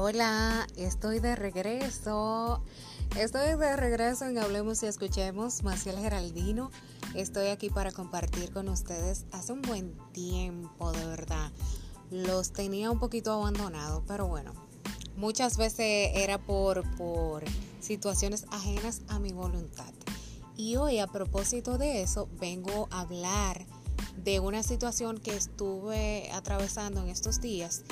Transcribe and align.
Hola, 0.00 0.68
estoy 0.76 1.18
de 1.18 1.34
regreso. 1.34 2.62
Estoy 3.18 3.58
de 3.58 3.76
regreso 3.76 4.26
en 4.26 4.38
Hablemos 4.38 4.80
y 4.84 4.86
Escuchemos. 4.86 5.64
Maciel 5.64 5.98
Geraldino. 5.98 6.70
Estoy 7.16 7.48
aquí 7.48 7.68
para 7.68 7.90
compartir 7.90 8.52
con 8.52 8.68
ustedes 8.68 9.26
hace 9.32 9.52
un 9.52 9.60
buen 9.60 9.98
tiempo, 10.12 10.92
de 10.92 11.04
verdad. 11.04 11.50
Los 12.12 12.52
tenía 12.52 12.92
un 12.92 13.00
poquito 13.00 13.32
abandonados, 13.32 14.04
pero 14.06 14.28
bueno, 14.28 14.52
muchas 15.16 15.56
veces 15.56 16.12
era 16.14 16.38
por, 16.38 16.88
por 16.96 17.42
situaciones 17.80 18.46
ajenas 18.52 19.02
a 19.08 19.18
mi 19.18 19.32
voluntad. 19.32 19.92
Y 20.56 20.76
hoy 20.76 21.00
a 21.00 21.08
propósito 21.08 21.76
de 21.76 22.02
eso 22.02 22.28
vengo 22.38 22.86
a 22.92 23.00
hablar 23.00 23.66
de 24.16 24.38
una 24.38 24.62
situación 24.62 25.18
que 25.18 25.36
estuve 25.36 26.30
atravesando 26.32 27.02
en 27.02 27.08
estos 27.08 27.40
días 27.40 27.82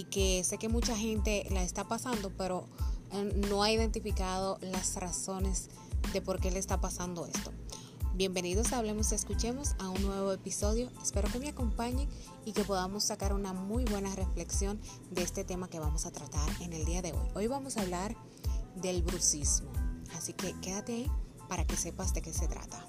y 0.00 0.04
que 0.04 0.42
sé 0.44 0.56
que 0.56 0.70
mucha 0.70 0.96
gente 0.96 1.46
la 1.50 1.62
está 1.62 1.86
pasando, 1.86 2.32
pero 2.34 2.66
eh, 3.12 3.44
no 3.50 3.62
ha 3.62 3.70
identificado 3.70 4.58
las 4.62 4.96
razones 4.96 5.68
de 6.14 6.22
por 6.22 6.40
qué 6.40 6.50
le 6.50 6.58
está 6.58 6.80
pasando 6.80 7.26
esto. 7.26 7.52
Bienvenidos 8.14 8.72
a 8.72 8.78
Hablemos 8.78 9.12
y 9.12 9.16
Escuchemos 9.16 9.74
a 9.78 9.90
un 9.90 10.00
nuevo 10.00 10.32
episodio. 10.32 10.90
Espero 11.02 11.28
que 11.30 11.38
me 11.38 11.50
acompañen 11.50 12.08
y 12.46 12.52
que 12.52 12.64
podamos 12.64 13.04
sacar 13.04 13.34
una 13.34 13.52
muy 13.52 13.84
buena 13.84 14.14
reflexión 14.14 14.80
de 15.10 15.22
este 15.22 15.44
tema 15.44 15.68
que 15.68 15.78
vamos 15.78 16.06
a 16.06 16.12
tratar 16.12 16.48
en 16.62 16.72
el 16.72 16.86
día 16.86 17.02
de 17.02 17.12
hoy. 17.12 17.28
Hoy 17.34 17.46
vamos 17.46 17.76
a 17.76 17.82
hablar 17.82 18.16
del 18.76 19.02
brucismo. 19.02 19.70
Así 20.16 20.32
que 20.32 20.58
quédate 20.60 20.94
ahí 20.94 21.10
para 21.46 21.66
que 21.66 21.76
sepas 21.76 22.14
de 22.14 22.22
qué 22.22 22.32
se 22.32 22.48
trata. 22.48 22.88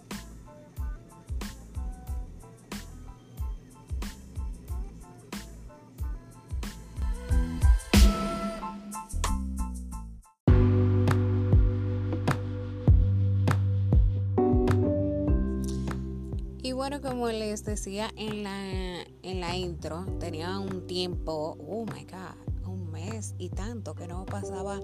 Como 17.12 17.28
les 17.28 17.66
decía 17.66 18.10
en 18.16 18.42
la, 18.42 19.02
en 19.22 19.42
la 19.42 19.54
intro, 19.58 20.06
tenía 20.18 20.58
un 20.60 20.88
tiempo, 20.88 21.58
oh 21.68 21.84
my 21.84 22.06
God, 22.06 22.70
un 22.70 22.90
mes 22.90 23.36
y 23.38 23.50
tanto 23.50 23.94
que 23.96 24.08
no 24.08 24.26
pasaba 24.26 24.80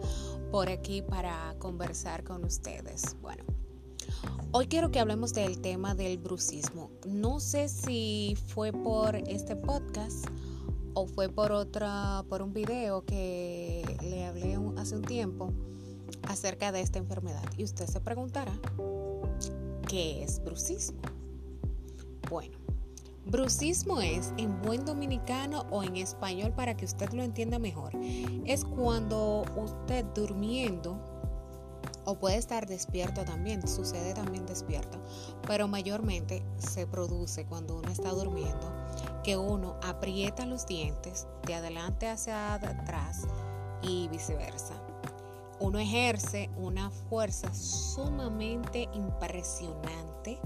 por 0.51 0.67
aquí 0.67 1.01
para 1.01 1.55
conversar 1.57 2.25
con 2.25 2.43
ustedes. 2.43 3.15
Bueno, 3.21 3.45
hoy 4.51 4.67
quiero 4.67 4.91
que 4.91 4.99
hablemos 4.99 5.31
del 5.31 5.61
tema 5.61 5.95
del 5.95 6.17
brucismo. 6.17 6.91
No 7.07 7.39
sé 7.39 7.69
si 7.69 8.35
fue 8.47 8.73
por 8.73 9.15
este 9.15 9.55
podcast 9.55 10.25
o 10.95 11.07
fue 11.07 11.29
por 11.29 11.53
otra, 11.53 12.25
por 12.27 12.41
un 12.41 12.51
video 12.51 13.05
que 13.05 13.85
le 14.01 14.25
hablé 14.25 14.59
hace 14.75 14.97
un 14.97 15.03
tiempo 15.03 15.53
acerca 16.23 16.73
de 16.73 16.81
esta 16.81 16.99
enfermedad. 16.99 17.45
Y 17.55 17.63
usted 17.63 17.87
se 17.87 18.01
preguntará, 18.01 18.51
¿qué 19.87 20.23
es 20.23 20.43
brucismo? 20.43 21.16
Bueno, 22.29 22.57
brucismo 23.25 24.01
es, 24.01 24.33
en 24.37 24.61
buen 24.61 24.85
dominicano 24.85 25.65
o 25.71 25.83
en 25.83 25.95
español 25.95 26.51
para 26.53 26.75
que 26.75 26.85
usted 26.85 27.11
lo 27.13 27.23
entienda 27.23 27.57
mejor, 27.57 27.93
es 28.45 28.65
cuando 28.65 29.45
usted 29.55 30.03
durmiendo 30.13 30.99
o 32.03 32.15
puede 32.15 32.37
estar 32.37 32.67
despierto 32.67 33.23
también, 33.25 33.65
sucede 33.67 34.13
también 34.13 34.45
despierto, 34.45 34.97
pero 35.45 35.67
mayormente 35.67 36.43
se 36.57 36.87
produce 36.87 37.45
cuando 37.45 37.77
uno 37.77 37.89
está 37.89 38.11
durmiendo, 38.11 38.71
que 39.23 39.37
uno 39.37 39.75
aprieta 39.83 40.45
los 40.45 40.65
dientes 40.65 41.27
de 41.45 41.55
adelante 41.55 42.07
hacia 42.07 42.53
atrás 42.53 43.23
y 43.81 44.07
viceversa. 44.09 44.73
Uno 45.59 45.79
ejerce 45.79 46.49
una 46.55 46.91
fuerza 46.91 47.53
sumamente 47.53 48.87
impresionante 48.93 50.39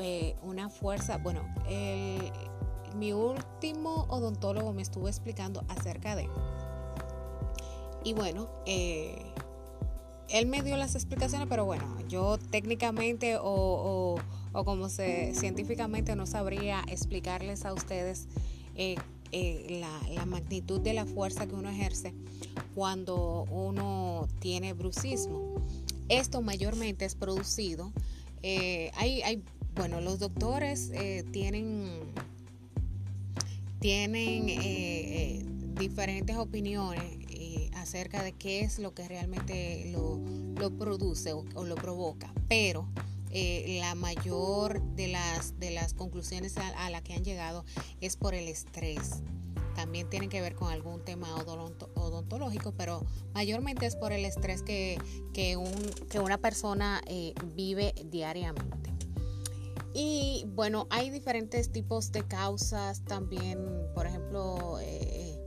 eh, 0.00 0.36
una 0.42 0.68
fuerza, 0.68 1.18
bueno, 1.18 1.42
mi 2.96 3.12
último 3.12 4.06
odontólogo 4.08 4.72
me 4.72 4.82
estuvo 4.82 5.08
explicando 5.08 5.64
acerca 5.68 6.16
de... 6.16 6.28
Y 8.02 8.14
bueno, 8.14 8.48
eh, 8.66 9.22
él 10.28 10.46
me 10.46 10.62
dio 10.62 10.76
las 10.76 10.94
explicaciones, 10.94 11.46
pero 11.48 11.64
bueno, 11.64 11.84
yo 12.08 12.38
técnicamente 12.38 13.36
o, 13.40 14.18
como 14.52 14.88
se 14.88 15.34
científicamente 15.34 16.16
no 16.16 16.26
sabría 16.26 16.82
explicarles 16.88 17.64
a 17.64 17.72
ustedes 17.74 18.26
eh, 18.74 18.96
la, 19.80 20.00
la, 20.14 20.26
magnitud 20.26 20.80
de 20.80 20.94
la 20.94 21.04
fuerza 21.04 21.46
que 21.46 21.54
uno 21.54 21.68
ejerce 21.68 22.14
cuando 22.74 23.44
uno 23.50 24.26
tiene 24.40 24.72
brucismo. 24.72 25.56
Esto 26.08 26.40
mayormente 26.42 27.04
es 27.04 27.14
producido. 27.14 27.92
hay, 28.42 29.22
hay 29.22 29.44
bueno, 29.80 30.02
los 30.02 30.18
doctores 30.18 30.90
eh, 30.92 31.24
tienen, 31.32 32.12
tienen 33.78 34.50
eh, 34.50 34.58
eh, 34.58 35.46
diferentes 35.78 36.36
opiniones 36.36 37.02
acerca 37.76 38.22
de 38.22 38.32
qué 38.32 38.60
es 38.60 38.78
lo 38.78 38.92
que 38.92 39.08
realmente 39.08 39.90
lo, 39.90 40.20
produce 40.78 41.32
o, 41.32 41.64
lo 41.64 41.76
provoca, 41.76 42.30
pero 42.46 42.86
la 43.32 43.94
mayor 43.94 44.82
de 44.96 45.08
las, 45.08 45.58
de 45.58 45.70
las 45.70 45.94
conclusiones 45.94 46.58
a, 46.58 46.90
las 46.90 47.00
que 47.00 47.14
han 47.14 47.24
llegado 47.24 47.64
es 48.02 48.18
por 48.18 48.34
el 48.34 48.48
estrés 48.48 49.22
también 49.74 50.10
tienen 50.10 50.28
que 50.28 50.42
ver 50.42 50.54
con 50.54 50.70
algún 50.70 51.02
tema 51.06 51.34
odontológico, 51.36 52.74
pero 52.76 53.06
mayormente 53.32 53.86
es 53.86 53.96
por 53.96 54.12
el 54.12 54.26
estrés 54.26 54.60
que, 54.62 54.98
que 55.32 55.56
una 55.56 56.36
persona 56.36 57.00
vive 57.54 57.94
diariamente. 58.10 58.89
Y 59.92 60.44
bueno, 60.48 60.86
hay 60.90 61.10
diferentes 61.10 61.72
tipos 61.72 62.12
de 62.12 62.22
causas 62.26 63.02
también, 63.04 63.58
por 63.94 64.06
ejemplo, 64.06 64.78
eh, 64.80 65.38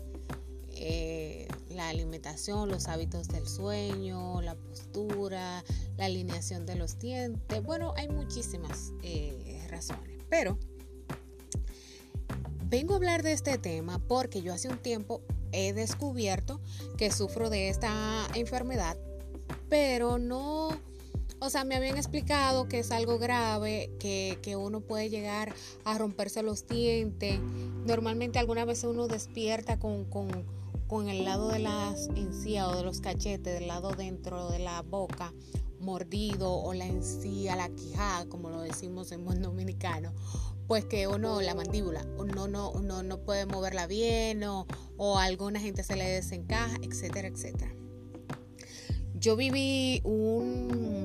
eh, 0.72 1.48
la 1.70 1.90
alimentación, 1.90 2.70
los 2.70 2.88
hábitos 2.88 3.30
del 3.30 3.48
sueño, 3.48 4.42
la 4.42 4.56
postura, 4.56 5.64
la 5.98 6.06
alineación 6.06 6.66
de 6.66 6.76
los 6.76 7.00
dientes. 7.00 7.64
Bueno, 7.64 7.94
hay 7.96 8.10
muchísimas 8.10 8.92
eh, 9.02 9.66
razones, 9.70 10.20
pero 10.30 10.58
vengo 12.66 12.94
a 12.94 12.98
hablar 12.98 13.24
de 13.24 13.32
este 13.32 13.58
tema 13.58 14.00
porque 14.00 14.42
yo 14.42 14.54
hace 14.54 14.68
un 14.68 14.78
tiempo 14.78 15.22
he 15.54 15.72
descubierto 15.72 16.60
que 16.98 17.12
sufro 17.12 17.50
de 17.50 17.70
esta 17.70 18.28
enfermedad, 18.36 18.98
pero 19.70 20.18
no 20.18 20.70
o 21.44 21.50
sea, 21.50 21.66
me 21.66 21.76
habían 21.76 21.98
explicado 21.98 22.70
que 22.70 22.80
es 22.80 22.92
algo 22.92 23.20
grave, 23.20 23.92
que, 24.00 24.56
uno 24.58 24.80
puede 24.80 25.10
llegar 25.10 25.54
a 25.84 25.98
romperse 25.98 26.42
los 26.42 26.66
dientes. 26.68 27.38
Normalmente 27.86 28.40
alguna 28.40 28.64
vez 28.64 28.84
uno 28.86 29.08
despierta 29.08 29.78
con, 29.78 30.08
el 31.10 31.26
lado 31.26 31.50
de 31.50 31.60
las 31.60 32.08
encías 32.16 32.68
o 32.68 32.78
de 32.78 32.84
los 32.84 33.02
cachetes, 33.02 33.60
del 33.60 33.68
lado 33.68 33.92
dentro 33.92 34.50
de 34.52 34.60
la 34.60 34.84
boca, 34.84 35.34
mordido 35.80 36.54
o 36.54 36.74
la 36.74 36.86
encía, 36.86 37.58
la 37.58 37.68
quijada, 37.68 38.26
como 38.30 38.50
lo 38.50 38.62
decimos 38.62 39.12
en 39.12 39.26
buen 39.26 39.42
dominicano, 39.42 40.14
pues 40.68 40.86
que 40.86 41.08
uno, 41.08 41.42
la 41.42 41.56
mandíbula, 41.56 42.06
uno 42.18 42.48
no, 42.48 42.74
no, 42.76 43.04
no 43.04 43.20
puede 43.20 43.46
moverla 43.46 43.86
bien 43.86 44.44
o, 44.46 44.66
o 44.96 45.18
alguna 45.18 45.60
gente 45.60 45.84
se 45.84 45.98
le 45.98 46.08
desencaja, 46.08 46.78
etcétera, 46.84 47.28
etcétera. 47.28 47.74
Yo 49.16 49.36
viví 49.36 50.02
un 50.04 51.03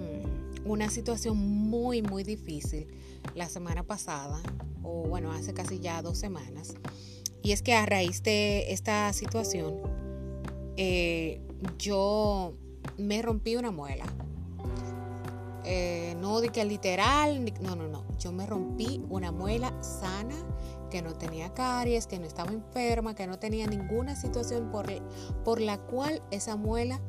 una 0.64 0.90
situación 0.90 1.36
muy, 1.36 2.02
muy 2.02 2.24
difícil 2.24 2.88
la 3.34 3.48
semana 3.48 3.82
pasada, 3.82 4.40
o 4.82 5.04
bueno, 5.04 5.32
hace 5.32 5.54
casi 5.54 5.80
ya 5.80 6.02
dos 6.02 6.18
semanas. 6.18 6.74
Y 7.42 7.52
es 7.52 7.62
que 7.62 7.74
a 7.74 7.86
raíz 7.86 8.22
de 8.22 8.72
esta 8.72 9.12
situación, 9.12 9.76
eh, 10.76 11.40
yo 11.78 12.54
me 12.96 13.22
rompí 13.22 13.56
una 13.56 13.70
muela. 13.70 14.04
Eh, 15.64 16.16
no 16.20 16.40
de 16.40 16.48
que 16.48 16.64
literal, 16.64 17.44
no, 17.60 17.76
no, 17.76 17.88
no. 17.88 18.04
Yo 18.18 18.32
me 18.32 18.46
rompí 18.46 19.02
una 19.10 19.30
muela 19.32 19.72
sana, 19.82 20.34
que 20.90 21.02
no 21.02 21.14
tenía 21.14 21.52
caries, 21.52 22.06
que 22.06 22.18
no 22.18 22.26
estaba 22.26 22.52
enferma, 22.52 23.14
que 23.14 23.26
no 23.26 23.38
tenía 23.38 23.66
ninguna 23.66 24.16
situación 24.16 24.70
por, 24.70 24.86
por 25.44 25.60
la 25.60 25.78
cual 25.78 26.22
esa 26.30 26.56
muela 26.56 27.00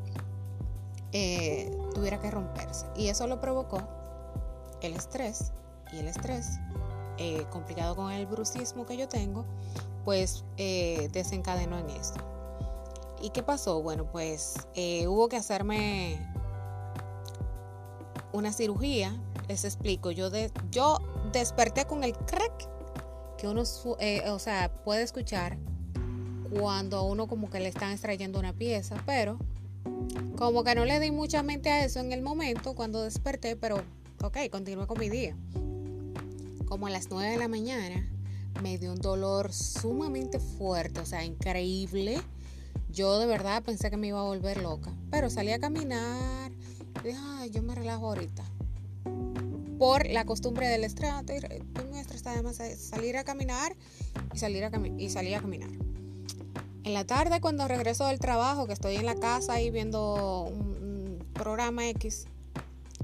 eh, 1.11 1.75
tuviera 1.93 2.19
que 2.19 2.29
romperse. 2.31 2.85
Y 2.95 3.07
eso 3.07 3.27
lo 3.27 3.39
provocó 3.39 3.81
el 4.81 4.93
estrés. 4.93 5.51
Y 5.91 5.97
el 5.97 6.07
estrés, 6.07 6.59
eh, 7.17 7.45
complicado 7.49 7.95
con 7.95 8.11
el 8.11 8.25
brucismo 8.25 8.85
que 8.85 8.95
yo 8.97 9.07
tengo, 9.07 9.45
pues 10.05 10.43
eh, 10.57 11.09
desencadenó 11.11 11.79
en 11.79 11.89
esto. 11.89 12.19
¿Y 13.21 13.31
qué 13.31 13.43
pasó? 13.43 13.81
Bueno, 13.81 14.05
pues 14.11 14.55
hubo 15.07 15.27
que 15.27 15.35
hacerme 15.37 16.25
una 18.31 18.53
cirugía. 18.53 19.13
Les 19.47 19.65
explico. 19.65 20.11
Yo, 20.11 20.29
de, 20.29 20.51
yo 20.69 20.99
desperté 21.33 21.85
con 21.85 22.03
el 22.03 22.15
crack 22.15 22.69
que 23.37 23.47
uno, 23.47 23.63
o 23.63 24.39
sea, 24.39 24.71
puede 24.83 25.01
escuchar 25.01 25.57
cuando 26.49 26.97
a 26.97 27.03
uno 27.03 27.27
como 27.27 27.49
que 27.49 27.59
le 27.59 27.67
están 27.67 27.91
extrayendo 27.91 28.39
una 28.39 28.53
pieza, 28.53 28.95
pero 29.05 29.39
como 30.37 30.63
que 30.63 30.73
no 30.73 30.85
le 30.85 30.99
di 30.99 31.11
mucha 31.11 31.43
mente 31.43 31.69
a 31.69 31.83
eso 31.83 31.99
en 31.99 32.13
el 32.13 32.21
momento 32.21 32.73
cuando 32.73 33.03
desperté, 33.03 33.55
pero 33.55 33.83
ok, 34.23 34.37
continué 34.49 34.87
con 34.87 34.99
mi 34.99 35.09
día. 35.09 35.35
Como 36.65 36.87
a 36.87 36.89
las 36.89 37.09
9 37.09 37.31
de 37.31 37.37
la 37.37 37.47
mañana 37.47 38.07
me 38.61 38.77
dio 38.77 38.91
un 38.91 38.99
dolor 38.99 39.53
sumamente 39.53 40.39
fuerte, 40.39 40.99
o 40.99 41.05
sea, 41.05 41.25
increíble. 41.25 42.21
Yo 42.91 43.19
de 43.19 43.25
verdad 43.25 43.63
pensé 43.63 43.89
que 43.89 43.97
me 43.97 44.07
iba 44.07 44.19
a 44.19 44.23
volver 44.23 44.61
loca, 44.61 44.93
pero 45.11 45.29
salí 45.29 45.51
a 45.51 45.59
caminar 45.59 46.51
y 47.03 47.07
dije, 47.07 47.19
ay, 47.21 47.49
yo 47.49 47.61
me 47.61 47.75
relajo 47.75 48.07
ahorita. 48.07 48.43
Por 49.77 50.09
la 50.09 50.25
costumbre 50.25 50.67
del 50.67 50.83
estrés, 50.83 51.11
estresada 51.99 52.35
además 52.35 52.61
salir 52.77 53.17
a 53.17 53.23
caminar 53.23 53.75
y 54.33 54.37
salir 54.37 54.63
a, 54.63 54.71
y 54.97 55.09
salir 55.09 55.35
a 55.35 55.41
caminar. 55.41 55.69
En 56.89 56.95
la 56.95 57.05
tarde 57.05 57.39
cuando 57.39 57.67
regreso 57.67 58.07
del 58.07 58.17
trabajo, 58.17 58.65
que 58.65 58.73
estoy 58.73 58.95
en 58.95 59.05
la 59.05 59.13
casa 59.13 59.53
ahí 59.53 59.69
viendo 59.69 60.45
un, 60.51 61.23
programa 61.33 61.87
X, 61.89 62.25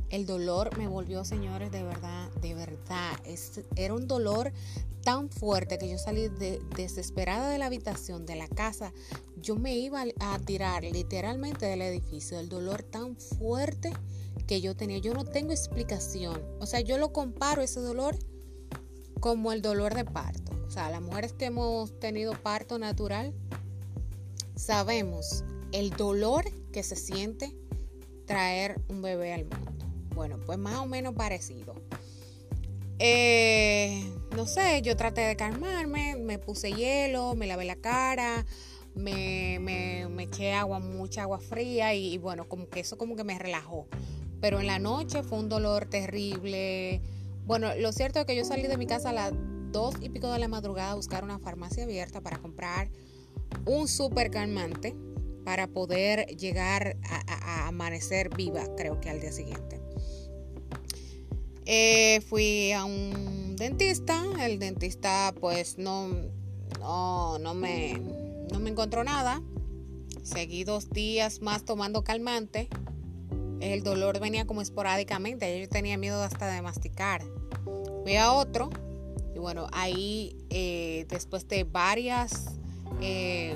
el 0.09 0.25
dolor 0.25 0.75
me 0.75 0.87
volvió, 0.87 1.23
señores, 1.23 1.71
de 1.71 1.83
verdad, 1.83 2.31
de 2.41 2.55
verdad. 2.55 3.11
era 3.75 3.93
un 3.93 4.07
dolor 4.07 4.51
tan 5.03 5.29
fuerte 5.29 5.77
que 5.77 5.87
yo 5.87 5.99
salí 5.99 6.29
desesperada 6.75 7.47
de 7.51 7.59
la 7.59 7.67
habitación, 7.67 8.25
de 8.25 8.35
la 8.35 8.47
casa. 8.47 8.91
Yo 9.39 9.55
me 9.55 9.75
iba 9.75 10.03
a 10.19 10.39
tirar 10.39 10.83
literalmente 10.83 11.67
del 11.67 11.83
edificio. 11.83 12.39
El 12.39 12.49
dolor 12.49 12.81
tan 12.81 13.15
fuerte 13.15 13.93
que 14.47 14.61
yo 14.61 14.75
tenía. 14.75 14.97
Yo 14.97 15.13
no 15.13 15.25
tengo 15.25 15.51
explicación. 15.51 16.41
O 16.59 16.65
sea, 16.65 16.81
yo 16.81 16.97
lo 16.97 17.13
comparo 17.13 17.61
ese 17.61 17.81
dolor 17.81 18.17
como 19.19 19.51
el 19.51 19.61
dolor 19.61 19.93
de 19.93 20.05
parto. 20.05 20.53
O 20.65 20.71
sea, 20.71 20.89
las 20.89 21.03
mujeres 21.03 21.33
que 21.33 21.45
hemos 21.45 21.99
tenido 21.99 22.33
parto 22.33 22.79
natural, 22.79 23.31
sabemos 24.55 25.43
el 25.71 25.91
dolor 25.91 26.45
que 26.71 26.83
se 26.83 26.95
siente 26.95 27.55
traer 28.25 28.81
un 28.89 29.01
bebé 29.01 29.33
al 29.33 29.45
mundo. 29.45 29.85
Bueno, 30.15 30.39
pues 30.45 30.57
más 30.57 30.79
o 30.79 30.85
menos 30.85 31.13
parecido. 31.13 31.75
Eh, 32.99 34.09
no 34.35 34.47
sé, 34.47 34.81
yo 34.81 34.95
traté 34.95 35.21
de 35.21 35.35
calmarme, 35.35 36.15
me 36.15 36.39
puse 36.39 36.71
hielo, 36.71 37.35
me 37.35 37.45
lavé 37.45 37.65
la 37.65 37.75
cara, 37.75 38.45
me, 38.95 39.59
me, 39.59 40.23
eché 40.23 40.53
agua, 40.53 40.79
mucha 40.79 41.23
agua 41.23 41.39
fría 41.39 41.93
y, 41.93 42.13
y, 42.13 42.17
bueno, 42.17 42.47
como 42.47 42.69
que 42.69 42.79
eso 42.79 42.97
como 42.97 43.15
que 43.15 43.25
me 43.25 43.37
relajó. 43.37 43.87
Pero 44.39 44.59
en 44.59 44.67
la 44.67 44.79
noche 44.79 45.23
fue 45.23 45.39
un 45.39 45.49
dolor 45.49 45.85
terrible. 45.85 47.01
Bueno, 47.45 47.75
lo 47.75 47.91
cierto 47.91 48.19
es 48.19 48.25
que 48.25 48.35
yo 48.35 48.45
salí 48.45 48.63
de 48.63 48.77
mi 48.77 48.87
casa 48.87 49.09
a 49.09 49.13
las 49.13 49.33
dos 49.71 49.95
y 49.99 50.09
pico 50.09 50.31
de 50.31 50.39
la 50.39 50.47
madrugada 50.47 50.91
a 50.91 50.95
buscar 50.95 51.25
una 51.25 51.39
farmacia 51.39 51.83
abierta 51.83 52.21
para 52.21 52.37
comprar 52.37 52.89
un 53.65 53.87
super 53.87 54.29
calmante 54.31 54.95
para 55.43 55.67
poder 55.67 56.25
llegar 56.37 56.97
a, 57.03 57.67
amanecer 57.67 58.35
viva, 58.35 58.63
creo 58.75 58.99
que 58.99 59.09
al 59.09 59.21
día 59.21 59.31
siguiente. 59.31 59.79
Eh, 61.65 62.21
fui 62.27 62.71
a 62.73 62.85
un 62.85 63.55
dentista, 63.55 64.23
el 64.39 64.59
dentista 64.59 65.33
pues 65.39 65.77
no, 65.77 66.09
no, 66.79 67.39
no, 67.39 67.53
me, 67.53 67.99
no 68.51 68.59
me 68.59 68.69
encontró 68.69 69.03
nada. 69.03 69.41
Seguí 70.23 70.63
dos 70.63 70.89
días 70.89 71.41
más 71.41 71.65
tomando 71.65 72.03
calmante. 72.03 72.69
El 73.61 73.83
dolor 73.83 74.19
venía 74.19 74.45
como 74.45 74.61
esporádicamente, 74.61 75.59
yo 75.59 75.69
tenía 75.69 75.97
miedo 75.97 76.21
hasta 76.21 76.51
de 76.51 76.61
masticar. 76.61 77.23
Fui 78.03 78.15
a 78.15 78.31
otro 78.31 78.69
y 79.35 79.39
bueno, 79.39 79.67
ahí 79.71 80.37
eh, 80.49 81.05
después 81.09 81.47
de 81.47 81.63
varias 81.63 82.54
eh, 83.01 83.55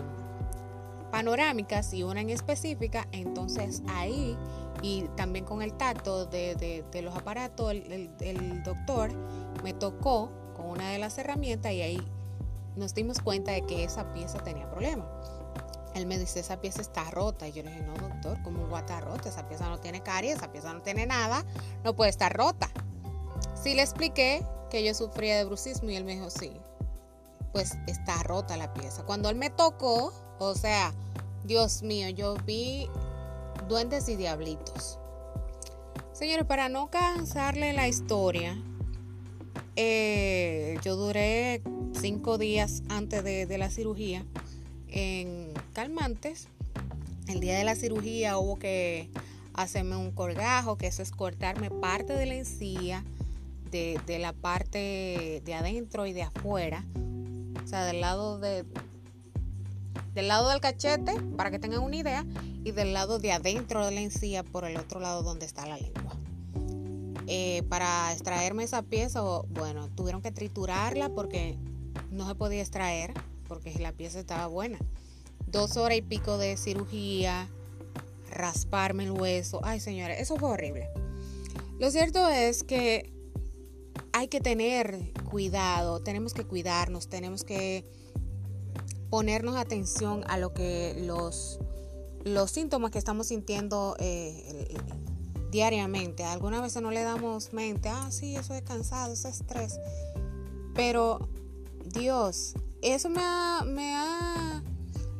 panorámicas 1.11 1.93
y 1.93 2.03
una 2.03 2.21
en 2.21 2.29
específica, 2.29 3.07
entonces 3.11 3.81
ahí 3.87 4.37
y 4.81 5.03
también 5.15 5.45
con 5.45 5.61
el 5.61 5.73
tacto 5.73 6.25
de, 6.25 6.83
los 7.03 7.15
aparatos, 7.15 7.71
el, 7.71 8.63
doctor 8.63 9.11
me 9.63 9.73
tocó 9.73 10.31
con 10.55 10.67
una 10.67 10.89
de 10.91 10.99
las 10.99 11.17
herramientas 11.17 11.73
y 11.73 11.81
ahí 11.81 12.07
nos 12.75 12.93
dimos 12.93 13.19
cuenta 13.19 13.51
de 13.51 13.61
que 13.65 13.83
esa 13.83 14.13
pieza 14.13 14.39
tenía 14.39 14.69
problemas. 14.69 15.07
Él 15.95 16.05
me 16.05 16.17
dice, 16.17 16.39
esa 16.39 16.61
pieza 16.61 16.81
está 16.81 17.09
rota. 17.09 17.47
Y 17.47 17.51
yo 17.51 17.63
le 17.63 17.71
dije, 17.71 17.81
no, 17.81 17.93
doctor, 17.95 18.41
¿cómo 18.43 18.69
va 18.69 18.77
a 18.77 18.81
estar 18.81 19.03
rota? 19.03 19.27
Esa 19.27 19.47
pieza 19.47 19.67
no 19.67 19.79
tiene 19.79 20.01
caries, 20.01 20.37
esa 20.37 20.51
pieza 20.51 20.71
no 20.71 20.81
tiene 20.81 21.05
nada, 21.05 21.43
no 21.83 21.95
puede 21.95 22.11
estar 22.11 22.31
rota. 22.31 22.69
Sí 23.55 23.73
le 23.73 23.81
expliqué 23.81 24.45
que 24.69 24.83
yo 24.83 24.93
sufría 24.93 25.35
de 25.37 25.45
brucismo 25.45 25.89
y 25.89 25.95
él 25.95 26.05
me 26.05 26.13
dijo, 26.13 26.29
sí, 26.29 26.53
pues 27.51 27.77
está 27.87 28.21
rota 28.23 28.57
la 28.57 28.73
pieza. 28.73 29.03
Cuando 29.03 29.29
él 29.29 29.35
me 29.35 29.49
tocó, 29.49 30.13
o 30.39 30.55
sea, 30.55 30.93
Dios 31.43 31.83
mío, 31.83 32.09
yo 32.09 32.35
vi 32.45 32.87
duendes 33.67 34.09
y 34.09 34.15
diablitos. 34.15 34.99
Señores, 36.13 36.45
para 36.45 36.69
no 36.69 36.89
cansarle 36.89 37.73
la 37.73 37.87
historia, 37.87 38.61
eh, 39.75 40.77
yo 40.83 40.95
duré 40.95 41.61
cinco 41.93 42.37
días 42.37 42.83
antes 42.89 43.23
de, 43.23 43.57
la 43.57 43.69
cirugía 43.69 44.25
en 44.89 45.53
calmantes. 45.73 46.49
El 47.27 47.39
día 47.39 47.57
de 47.57 47.63
la 47.63 47.75
cirugía 47.75 48.37
hubo 48.37 48.59
que 48.59 49.09
hacerme 49.53 49.95
un 49.95 50.11
colgajo, 50.11 50.77
que 50.77 50.87
eso 50.87 51.01
es 51.01 51.11
cortarme 51.11 51.69
parte 51.69 52.13
de 52.13 52.25
la 52.25 52.35
encía, 52.35 53.05
de, 53.71 54.19
la 54.19 54.33
parte 54.33 55.41
de 55.45 55.53
adentro 55.53 56.05
y 56.05 56.13
de 56.13 56.23
afuera 56.23 56.85
sea, 57.69 57.85
del 57.85 58.01
lado 58.01 58.39
de 58.39 58.65
del 60.13 60.27
lado 60.27 60.49
del 60.49 60.59
cachete, 60.59 61.21
para 61.37 61.51
que 61.51 61.59
tengan 61.59 61.81
una 61.81 61.95
idea, 61.95 62.25
y 62.63 62.71
del 62.71 62.93
lado 62.93 63.19
de 63.19 63.31
adentro 63.31 63.85
de 63.85 63.91
la 63.91 64.01
encía 64.01 64.43
por 64.43 64.65
el 64.65 64.75
otro 64.77 64.99
lado 64.99 65.23
donde 65.23 65.45
está 65.45 65.65
la 65.65 65.77
lengua. 65.77 66.17
Eh, 67.27 67.63
para 67.69 68.11
extraerme 68.11 68.63
esa 68.63 68.81
pieza, 68.81 69.21
bueno, 69.21 69.87
tuvieron 69.95 70.21
que 70.21 70.31
triturarla 70.31 71.09
porque 71.09 71.57
no 72.11 72.27
se 72.27 72.35
podía 72.35 72.61
extraer, 72.61 73.13
porque 73.47 73.77
la 73.79 73.91
pieza 73.91 74.19
estaba 74.19 74.47
buena. 74.47 74.79
Dos 75.47 75.77
horas 75.77 75.99
y 75.99 76.01
pico 76.01 76.37
de 76.37 76.57
cirugía, 76.57 77.47
rasparme 78.31 79.03
el 79.03 79.11
hueso. 79.11 79.61
Ay, 79.63 79.79
señores, 79.79 80.19
eso 80.19 80.37
fue 80.37 80.49
horrible. 80.49 80.89
Lo 81.79 81.91
cierto 81.91 82.27
es 82.27 82.63
que 82.63 83.13
hay 84.13 84.27
que 84.27 84.41
tener 84.41 85.13
cuidado, 85.29 85.99
tenemos 86.01 86.33
que 86.33 86.45
cuidarnos, 86.45 87.07
tenemos 87.07 87.43
que 87.43 87.85
ponernos 89.09 89.55
atención 89.55 90.23
a 90.27 90.37
lo 90.37 90.53
que 90.53 90.95
los, 91.05 91.59
los 92.23 92.51
síntomas 92.51 92.91
que 92.91 92.97
estamos 92.99 93.27
sintiendo 93.27 93.95
eh, 93.99 94.77
diariamente. 95.51 96.23
Algunas 96.23 96.61
veces 96.61 96.81
no 96.81 96.91
le 96.91 97.03
damos 97.03 97.53
mente, 97.53 97.89
ah, 97.89 98.09
sí, 98.11 98.35
eso 98.35 98.53
es 98.53 98.61
cansado, 98.61 99.13
eso 99.13 99.27
es 99.27 99.41
estrés. 99.41 99.79
Pero 100.75 101.27
Dios, 101.85 102.53
eso 102.81 103.09
me 103.09 103.21
ha, 103.21 103.63
me 103.65 103.95
ha 103.95 104.63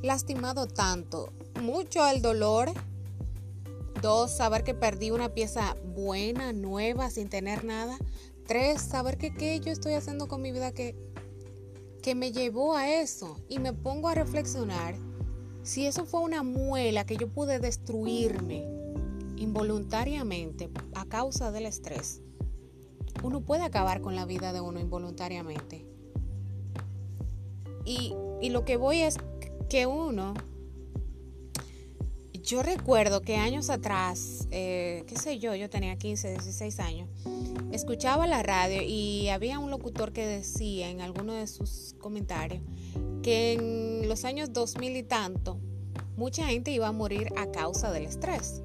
lastimado 0.02 0.68
tanto. 0.68 1.34
Mucho 1.62 2.08
el 2.08 2.22
dolor. 2.22 2.72
Dos, 4.02 4.32
saber 4.38 4.64
que 4.64 4.74
perdí 4.74 5.12
una 5.12 5.34
pieza 5.34 5.76
buena, 5.94 6.54
nueva, 6.54 7.10
sin 7.10 7.28
tener 7.28 7.66
nada. 7.66 7.98
Saber 8.50 9.20
que 9.20 9.32
qué 9.32 9.60
yo 9.60 9.72
estoy 9.72 9.94
haciendo 9.94 10.28
con 10.28 10.42
mi 10.42 10.52
vida 10.52 10.72
que, 10.72 10.96
que 12.02 12.16
me 12.16 12.32
llevó 12.32 12.76
a 12.76 12.90
eso. 12.90 13.38
Y 13.48 13.60
me 13.60 13.74
pongo 13.74 14.10
a 14.10 14.16
reflexionar 14.16 14.96
si 15.62 15.86
eso 15.86 16.06
fue 16.08 16.22
una 16.22 16.42
muela 16.42 17.06
que 17.06 17.16
yo 17.16 17.32
pude 17.32 17.60
destruirme 17.60 18.66
involuntariamente 19.36 20.72
a 20.96 21.06
causa 21.06 21.52
del 21.52 21.68
estrés. 21.68 22.24
Uno 23.24 23.42
puede 23.42 23.62
acabar 23.62 24.02
con 24.02 24.16
la 24.16 24.26
vida 24.26 24.52
de 24.52 24.62
uno 24.62 24.80
involuntariamente. 24.80 25.86
Y, 27.86 28.16
y 28.42 28.50
lo 28.50 28.66
que 28.66 28.78
voy 28.78 29.02
es 29.02 29.18
que 29.70 29.86
uno 29.86 30.34
yo 32.50 32.64
recuerdo 32.64 33.22
que 33.22 33.36
años 33.36 33.70
atrás, 33.70 34.48
eh, 34.50 35.04
qué 35.06 35.16
sé 35.18 35.38
yo, 35.38 35.54
yo 35.54 35.70
tenía 35.70 35.96
15, 35.96 36.32
16 36.32 36.80
años, 36.80 37.08
escuchaba 37.72 38.26
la 38.26 38.42
radio 38.42 38.82
y 38.82 39.30
había 39.30 39.60
un 39.60 39.70
locutor 39.70 40.14
que 40.14 40.26
decía 40.26 40.90
en 40.90 41.00
alguno 41.00 41.34
de 41.34 41.46
sus 41.46 41.96
comentarios 42.00 42.64
que 43.22 43.54
en 43.54 44.10
los 44.10 44.26
años 44.26 44.52
2000 44.52 44.96
y 44.98 45.04
tanto, 45.04 45.60
mucha 46.18 46.48
gente 46.48 46.72
iba 46.72 46.88
a 46.88 46.92
morir 46.92 47.30
a 47.38 47.52
causa 47.52 47.92
del 47.92 48.06
estrés. 48.06 48.64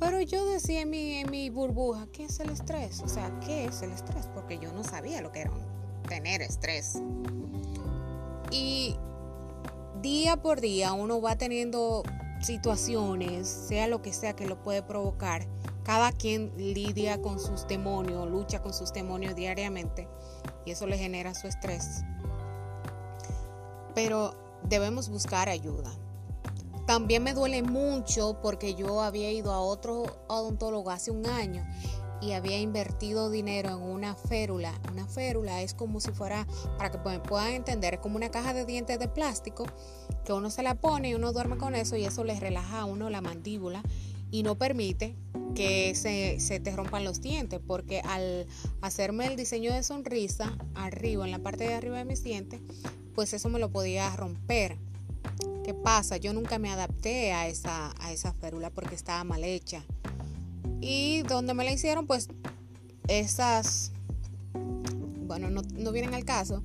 Pero 0.00 0.20
yo 0.20 0.44
decía 0.46 0.80
en 0.80 0.90
mi, 0.90 1.18
en 1.18 1.30
mi 1.30 1.50
burbuja, 1.50 2.08
¿qué 2.12 2.24
es 2.24 2.40
el 2.40 2.50
estrés? 2.50 3.00
O 3.02 3.08
sea, 3.08 3.32
¿qué 3.46 3.66
es 3.66 3.80
el 3.82 3.92
estrés? 3.92 4.26
Porque 4.34 4.58
yo 4.58 4.72
no 4.72 4.82
sabía 4.82 5.20
lo 5.20 5.30
que 5.30 5.42
era 5.42 5.52
tener 6.08 6.42
estrés. 6.42 7.00
Y 8.50 8.96
día 10.02 10.36
por 10.36 10.60
día 10.60 10.94
uno 10.94 11.20
va 11.20 11.38
teniendo 11.38 12.02
situaciones, 12.40 13.48
sea 13.48 13.88
lo 13.88 14.02
que 14.02 14.12
sea 14.12 14.34
que 14.34 14.46
lo 14.46 14.62
puede 14.62 14.82
provocar, 14.82 15.46
cada 15.84 16.12
quien 16.12 16.52
lidia 16.56 17.20
con 17.22 17.40
sus 17.40 17.66
demonios, 17.66 18.28
lucha 18.28 18.60
con 18.62 18.74
sus 18.74 18.92
demonios 18.92 19.34
diariamente 19.34 20.08
y 20.64 20.72
eso 20.72 20.86
le 20.86 20.98
genera 20.98 21.34
su 21.34 21.46
estrés. 21.46 22.02
Pero 23.94 24.34
debemos 24.64 25.08
buscar 25.08 25.48
ayuda. 25.48 25.90
También 26.86 27.22
me 27.22 27.34
duele 27.34 27.62
mucho 27.62 28.38
porque 28.40 28.74
yo 28.74 29.02
había 29.02 29.30
ido 29.30 29.52
a 29.52 29.60
otro 29.60 30.04
odontólogo 30.28 30.90
hace 30.90 31.10
un 31.10 31.26
año 31.26 31.66
y 32.20 32.32
había 32.32 32.58
invertido 32.58 33.30
dinero 33.30 33.70
en 33.70 33.82
una 33.82 34.14
férula. 34.14 34.72
Una 34.90 35.06
férula 35.06 35.62
es 35.62 35.74
como 35.74 36.00
si 36.00 36.10
fuera, 36.10 36.46
para 36.76 36.90
que 36.90 36.98
puedan 36.98 37.52
entender, 37.52 38.00
como 38.00 38.16
una 38.16 38.30
caja 38.30 38.54
de 38.54 38.64
dientes 38.64 38.98
de 38.98 39.08
plástico 39.08 39.66
que 40.24 40.32
uno 40.32 40.50
se 40.50 40.62
la 40.62 40.74
pone 40.74 41.10
y 41.10 41.14
uno 41.14 41.32
duerme 41.32 41.56
con 41.56 41.74
eso 41.74 41.96
y 41.96 42.04
eso 42.04 42.24
le 42.24 42.38
relaja 42.38 42.80
a 42.80 42.84
uno 42.84 43.10
la 43.10 43.20
mandíbula 43.20 43.82
y 44.30 44.42
no 44.42 44.56
permite 44.56 45.14
que 45.54 45.94
se, 45.94 46.38
se, 46.40 46.60
te 46.60 46.74
rompan 46.76 47.04
los 47.04 47.20
dientes, 47.20 47.60
porque 47.66 48.00
al 48.00 48.46
hacerme 48.80 49.26
el 49.26 49.36
diseño 49.36 49.72
de 49.72 49.82
sonrisa 49.82 50.56
arriba, 50.74 51.24
en 51.24 51.30
la 51.30 51.38
parte 51.38 51.64
de 51.64 51.74
arriba 51.74 51.98
de 51.98 52.04
mis 52.04 52.22
dientes, 52.22 52.60
pues 53.14 53.32
eso 53.32 53.48
me 53.48 53.58
lo 53.58 53.70
podía 53.70 54.14
romper. 54.14 54.76
¿Qué 55.64 55.74
pasa? 55.74 56.16
Yo 56.16 56.32
nunca 56.32 56.58
me 56.58 56.70
adapté 56.70 57.32
a 57.32 57.48
esa, 57.48 57.92
a 58.00 58.12
esa 58.12 58.32
férula 58.32 58.70
porque 58.70 58.94
estaba 58.94 59.24
mal 59.24 59.42
hecha. 59.44 59.82
Y 60.80 61.22
donde 61.22 61.54
me 61.54 61.64
la 61.64 61.72
hicieron, 61.72 62.06
pues 62.06 62.28
esas, 63.08 63.90
bueno, 65.26 65.50
no, 65.50 65.62
no 65.76 65.92
vienen 65.92 66.14
al 66.14 66.24
caso, 66.24 66.62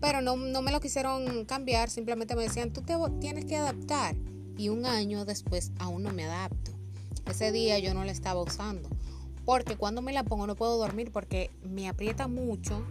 pero 0.00 0.22
no, 0.22 0.36
no, 0.36 0.62
me 0.62 0.72
lo 0.72 0.80
quisieron 0.80 1.44
cambiar, 1.44 1.90
simplemente 1.90 2.34
me 2.34 2.42
decían, 2.42 2.72
tú 2.72 2.82
te 2.82 2.94
tienes 3.20 3.44
que 3.44 3.56
adaptar. 3.56 4.16
Y 4.56 4.68
un 4.68 4.84
año 4.84 5.24
después 5.24 5.72
aún 5.78 6.02
no 6.02 6.12
me 6.12 6.24
adapto. 6.24 6.72
Ese 7.26 7.52
día 7.52 7.78
yo 7.78 7.94
no 7.94 8.04
la 8.04 8.12
estaba 8.12 8.42
usando. 8.42 8.88
Porque 9.44 9.76
cuando 9.76 10.02
me 10.02 10.12
la 10.12 10.24
pongo 10.24 10.46
no 10.46 10.56
puedo 10.56 10.76
dormir 10.76 11.10
porque 11.12 11.50
me 11.62 11.88
aprieta 11.88 12.28
mucho, 12.28 12.82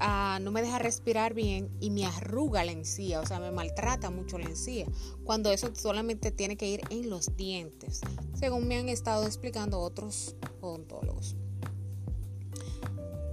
ah, 0.00 0.38
no 0.40 0.50
me 0.50 0.62
deja 0.62 0.78
respirar 0.78 1.34
bien 1.34 1.70
y 1.80 1.90
me 1.90 2.06
arruga 2.06 2.64
la 2.64 2.72
encía, 2.72 3.20
o 3.20 3.26
sea, 3.26 3.40
me 3.40 3.50
maltrata 3.50 4.10
mucho 4.10 4.38
la 4.38 4.46
encía. 4.46 4.86
Cuando 5.24 5.50
eso 5.52 5.70
solamente 5.74 6.30
tiene 6.30 6.56
que 6.56 6.68
ir 6.68 6.80
en 6.90 7.10
los 7.10 7.36
dientes, 7.36 8.00
según 8.34 8.68
me 8.68 8.78
han 8.78 8.88
estado 8.88 9.26
explicando 9.26 9.80
otros 9.80 10.34
odontólogos. 10.60 11.36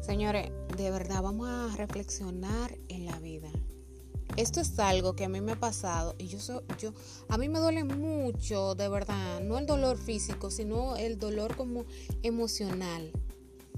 Señores, 0.02 0.52
de 0.78 0.92
verdad 0.92 1.22
vamos 1.22 1.48
a 1.50 1.76
reflexionar 1.76 2.78
en 2.90 3.06
la 3.06 3.20
vida. 3.20 3.50
Esto 4.38 4.62
es 4.62 4.80
algo 4.80 5.16
que 5.16 5.26
a 5.26 5.30
mí 5.30 5.42
me 5.42 5.52
ha 5.52 5.60
pasado 5.60 6.16
y 6.18 6.28
yo, 6.28 6.40
yo 6.80 6.94
a 7.30 7.38
mí 7.38 7.50
me 7.50 7.60
duele 7.60 7.84
mucho, 7.84 8.74
de 8.74 8.90
verdad, 8.90 9.42
no 9.42 9.60
el 9.60 9.68
dolor 9.68 9.98
físico, 9.98 10.50
sino 10.50 10.96
el 10.96 11.20
dolor 11.20 11.56
como 11.56 11.86
emocional 12.24 13.12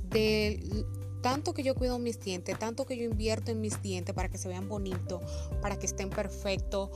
de 0.09 0.85
tanto 1.21 1.53
que 1.53 1.63
yo 1.63 1.75
cuido 1.75 1.97
mis 1.97 2.19
dientes, 2.19 2.57
tanto 2.59 2.85
que 2.85 2.95
yo 2.97 3.03
invierto 3.03 3.51
en 3.51 3.59
mis 3.59 3.81
dientes 3.81 4.13
para 4.13 4.29
que 4.29 4.37
se 4.37 4.47
vean 4.47 4.69
bonitos, 4.69 5.23
para 5.61 5.77
que 5.77 5.87
estén 5.87 6.09
perfectos. 6.09 6.89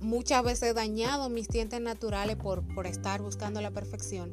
Muchas 0.00 0.42
veces 0.42 0.70
he 0.70 0.74
dañado 0.74 1.28
mis 1.28 1.48
dientes 1.48 1.80
naturales 1.80 2.36
por, 2.36 2.66
por 2.74 2.86
estar 2.86 3.22
buscando 3.22 3.60
la 3.60 3.70
perfección. 3.70 4.32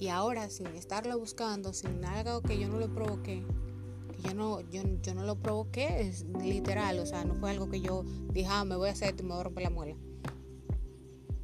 Y 0.00 0.08
ahora, 0.08 0.50
sin 0.50 0.66
estarlo 0.68 1.16
buscando, 1.18 1.72
sin 1.72 2.04
algo 2.04 2.42
que 2.42 2.58
yo 2.58 2.68
no 2.68 2.78
lo 2.78 2.92
provoqué, 2.92 3.44
yo 4.22 4.34
no, 4.34 4.60
yo, 4.70 4.82
yo 5.02 5.14
no 5.14 5.24
lo 5.24 5.36
provoqué, 5.36 6.00
es 6.00 6.24
literal, 6.42 6.98
o 6.98 7.06
sea, 7.06 7.24
no 7.24 7.34
fue 7.34 7.50
algo 7.50 7.68
que 7.68 7.80
yo 7.80 8.04
dije, 8.32 8.48
ah, 8.50 8.64
me 8.64 8.76
voy 8.76 8.88
a 8.88 8.92
hacer 8.92 9.10
esto 9.10 9.22
y 9.22 9.26
me 9.26 9.32
voy 9.32 9.40
a 9.40 9.44
romper 9.44 9.64
la 9.64 9.70
muela. 9.70 9.96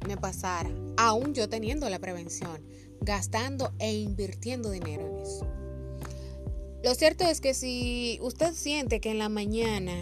Me 0.07 0.17
pasara, 0.17 0.69
aún 0.97 1.33
yo 1.33 1.49
teniendo 1.49 1.89
la 1.89 1.99
prevención, 1.99 2.61
gastando 3.01 3.73
e 3.79 3.93
invirtiendo 3.93 4.69
dinero 4.69 5.07
en 5.07 5.17
eso. 5.17 5.47
Lo 6.83 6.93
cierto 6.93 7.23
es 7.23 7.41
que 7.41 7.53
si 7.53 8.19
usted 8.21 8.53
siente 8.53 8.99
que 8.99 9.09
en 9.09 9.17
la 9.17 9.29
mañana 9.29 9.93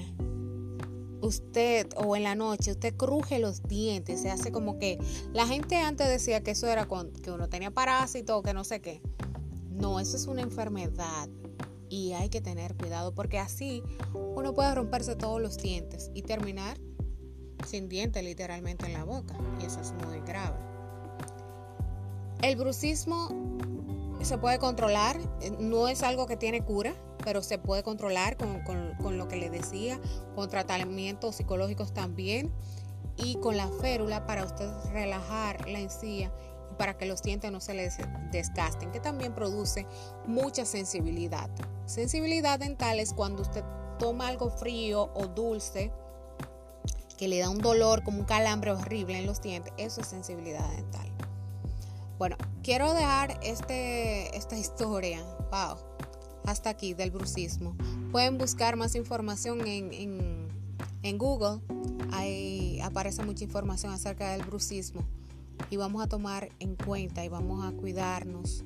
usted 1.22 1.88
o 1.96 2.18
en 2.18 2.24
la 2.24 2.36
noche 2.36 2.72
usted 2.72 2.94
cruje 2.96 3.40
los 3.40 3.64
dientes, 3.64 4.22
se 4.22 4.30
hace 4.30 4.52
como 4.52 4.78
que 4.78 5.00
la 5.32 5.48
gente 5.48 5.78
antes 5.78 6.10
decía 6.10 6.44
que 6.44 6.52
eso 6.52 6.68
era 6.68 6.86
con, 6.86 7.14
que 7.14 7.32
uno 7.32 7.48
tenía 7.48 7.72
parásito 7.72 8.38
o 8.38 8.44
que 8.44 8.54
no 8.54 8.66
sé 8.66 8.82
qué. 8.82 9.02
No, 9.72 10.02
eso 10.02 10.18
es 10.18 10.28
una 10.28 10.42
enfermedad 10.42 11.30
y 11.94 12.14
hay 12.14 12.30
que 12.30 12.42
tener 12.42 12.76
cuidado 12.76 13.14
porque 13.14 13.38
así 13.38 13.84
uno 14.16 14.56
puede 14.56 14.74
romperse 14.74 15.16
todos 15.16 15.40
los 15.40 15.58
dientes 15.58 16.10
y 16.16 16.24
terminar 16.24 16.80
sin 17.68 17.88
dientes 17.88 18.24
literalmente 18.24 18.88
en 18.88 18.94
la 18.94 19.04
boca 19.04 19.36
y 19.62 19.66
eso 19.66 19.80
es 19.80 19.94
muy 20.08 20.20
grave. 20.22 20.58
El 22.42 22.56
brucismo 22.56 23.30
se 24.24 24.40
puede 24.40 24.58
controlar, 24.58 25.20
no 25.60 25.88
es 25.88 26.02
algo 26.02 26.26
que 26.26 26.36
tiene 26.36 26.66
cura, 26.66 26.96
pero 27.24 27.44
se 27.44 27.60
puede 27.60 27.84
controlar 27.84 28.38
con, 28.38 28.64
con 28.64 29.18
lo 29.20 29.28
que 29.28 29.36
le 29.36 29.52
decía, 29.52 30.02
con 30.34 30.50
tratamientos 30.50 31.36
psicológicos 31.36 31.94
también 31.94 32.52
y 33.18 33.36
con 33.36 33.56
la 33.56 33.68
férula 33.68 34.26
para 34.26 34.46
usted 34.46 34.68
relajar 34.92 35.70
la 35.70 35.80
encía 35.80 36.34
para 36.78 36.98
que 36.98 37.06
los 37.06 37.22
dientes 37.22 37.52
no 37.52 37.60
se 37.60 37.74
les 37.74 37.98
desgasten, 38.32 38.92
que 38.92 39.00
también 39.00 39.34
produce 39.34 39.86
mucha 40.26 40.66
sensibilidad. 40.66 41.50
Sensibilidad 41.86 42.60
dental 42.60 43.00
es 43.00 43.14
cuando 43.14 43.42
usted 43.42 43.64
toma 44.00 44.28
algo 44.28 44.50
frío 44.50 45.12
o 45.14 45.28
dulce 45.28 45.92
que 47.18 47.28
le 47.28 47.40
da 47.40 47.50
un 47.50 47.60
dolor 47.60 48.04
como 48.04 48.20
un 48.20 48.26
calambre 48.26 48.72
horrible 48.72 49.20
en 49.20 49.26
los 49.26 49.42
dientes, 49.42 49.74
eso 49.78 50.02
es 50.02 50.08
sensibilidad 50.08 50.68
dental. 50.72 51.08
Bueno, 52.18 52.38
quiero 52.64 52.94
dejar 52.94 53.40
este, 53.44 54.36
esta 54.36 54.58
historia, 54.58 55.24
wow, 55.52 55.78
hasta 56.46 56.70
aquí 56.70 56.94
del 56.94 57.12
brucismo. 57.12 57.76
Pueden 58.12 58.38
buscar 58.38 58.76
más 58.76 58.96
información 58.96 59.68
en, 59.68 59.94
en, 59.94 60.48
en 61.04 61.18
Google, 61.18 61.62
ahí 62.12 62.80
aparece 62.82 63.24
mucha 63.24 63.44
información 63.44 63.94
acerca 63.94 64.32
del 64.32 64.44
brucismo 64.44 65.04
y 65.70 65.78
vamos 65.78 66.04
a 66.04 66.08
tomar 66.08 66.50
en 66.60 66.76
cuenta 66.76 67.24
y 67.26 67.30
vamos 67.30 67.66
a 67.66 67.72
cuidarnos 67.72 68.64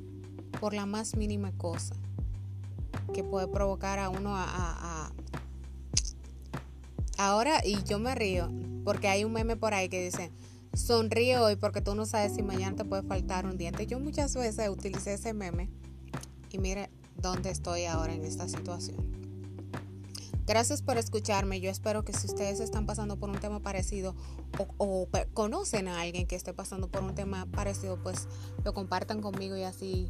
por 0.59 0.73
la 0.73 0.85
más 0.85 1.15
mínima 1.15 1.51
cosa 1.51 1.95
que 3.13 3.23
puede 3.23 3.47
provocar 3.47 3.99
a 3.99 4.09
uno 4.09 4.31
a, 4.35 5.11
ahora 7.17 7.65
y 7.65 7.83
yo 7.83 7.99
me 7.99 8.15
río 8.15 8.49
porque 8.83 9.07
hay 9.07 9.23
un 9.23 9.33
meme 9.33 9.55
por 9.55 9.73
ahí 9.73 9.89
que 9.89 10.03
dice 10.03 10.31
sonríe 10.73 11.37
hoy 11.37 11.55
porque 11.55 11.81
tú 11.81 11.95
no 11.95 12.05
sabes 12.05 12.35
si 12.35 12.43
mañana 12.43 12.75
te 12.75 12.85
puede 12.85 13.03
faltar 13.03 13.45
un 13.45 13.57
diente 13.57 13.87
yo 13.87 13.99
muchas 13.99 14.35
veces 14.35 14.69
utilicé 14.69 15.13
ese 15.13 15.33
meme 15.33 15.69
y 16.51 16.57
mire 16.59 16.89
dónde 17.15 17.49
estoy 17.49 17.85
ahora 17.85 18.13
en 18.13 18.23
esta 18.23 18.47
situación 18.47 19.16
Gracias 20.47 20.81
por 20.81 20.97
escucharme. 20.97 21.59
Yo 21.59 21.69
espero 21.69 22.05
que 22.05 22.13
si 22.13 22.25
ustedes 22.25 22.61
están 22.61 22.85
pasando 22.85 23.19
por 23.19 23.29
un 23.29 23.37
tema 23.37 23.61
parecido 23.61 24.15
o, 24.77 25.09
conocen 25.33 25.89
a 25.89 25.99
alguien 25.99 26.25
que 26.25 26.37
esté 26.37 26.53
pasando 26.53 26.89
por 26.89 27.03
un 27.03 27.13
tema 27.13 27.45
parecido, 27.51 28.01
pues 28.01 28.29
lo 28.63 28.73
compartan 28.73 29.21
conmigo 29.21 29.57
y 29.57 29.63
así 29.63 30.09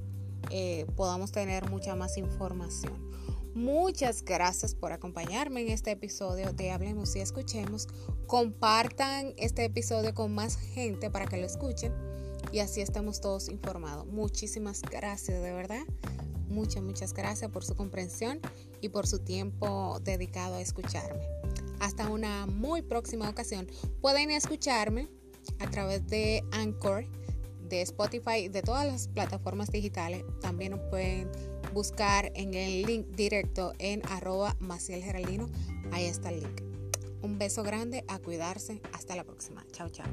eh, 0.52 0.86
podamos 0.96 1.32
tener 1.32 1.72
mucha 1.72 1.96
más 1.96 2.18
información. 2.18 3.08
Muchas 3.56 4.24
gracias 4.24 4.76
por 4.76 4.92
acompañarme 4.92 5.62
en 5.62 5.70
este 5.70 5.90
episodio 5.90 6.54
de 6.54 6.70
Hablemos 6.70 7.16
y 7.16 7.22
Escuchemos. 7.22 7.88
Compartan 8.28 9.34
este 9.38 9.66
episodio 9.66 10.14
con 10.14 10.36
más 10.36 10.56
gente 10.56 11.10
para 11.10 11.26
que 11.26 11.38
lo 11.38 11.48
escuchen 11.48 11.92
y 12.52 12.60
así 12.60 12.82
estemos 12.82 13.22
todos 13.22 13.50
informados. 13.50 14.06
Muchísimas 14.06 14.84
gracias, 14.84 15.42
de 15.42 15.52
verdad. 15.52 15.84
Muchas, 16.58 16.82
muchas 16.82 17.14
gracias 17.14 17.52
por 17.52 17.64
su 17.64 17.76
comprensión 17.76 18.40
y 18.82 18.90
por 18.90 19.06
su 19.06 19.20
tiempo 19.20 20.00
dedicado 20.02 20.56
a 20.56 20.62
escucharme. 20.62 21.22
Hasta 21.80 22.10
una 22.10 22.48
muy 22.48 22.82
próxima 22.82 23.30
ocasión. 23.30 23.68
Pueden 24.02 24.32
escucharme 24.32 25.08
a 25.60 25.70
través 25.70 26.08
de 26.08 26.44
Anchor, 26.52 27.06
de 27.70 27.84
Spotify, 27.84 28.50
de 28.50 28.64
todas 28.64 28.88
las 28.88 29.08
plataformas 29.08 29.70
digitales. 29.70 30.26
También 30.42 30.82
pueden 30.90 31.30
buscar 31.76 32.32
en 32.34 32.56
el 32.56 32.82
link 32.82 33.06
directo 33.10 33.74
en 33.78 34.02
arroba 34.08 34.56
Maciel 34.60 35.04
Geraldino. 35.04 35.50
Ahí 35.92 36.06
está 36.06 36.30
el 36.30 36.40
link. 36.40 36.64
Un 37.22 37.38
beso 37.38 37.62
grande, 37.62 38.04
a 38.08 38.18
cuidarse. 38.18 38.82
Hasta 38.94 39.16
la 39.16 39.24
próxima. 39.24 39.64
Chao, 39.74 39.90
chao. 39.90 40.08